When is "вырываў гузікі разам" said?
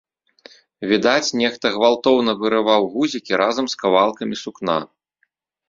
2.41-3.65